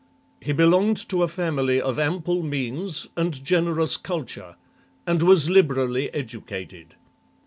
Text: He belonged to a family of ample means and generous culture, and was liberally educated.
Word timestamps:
He 0.41 0.51
belonged 0.51 0.97
to 1.09 1.21
a 1.21 1.27
family 1.27 1.79
of 1.79 1.99
ample 1.99 2.41
means 2.41 3.07
and 3.15 3.45
generous 3.45 3.97
culture, 3.97 4.55
and 5.05 5.21
was 5.21 5.47
liberally 5.47 6.11
educated. 6.11 6.95